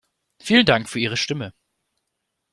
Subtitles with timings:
[0.41, 1.53] Vielen Dank für Ihre Stimme.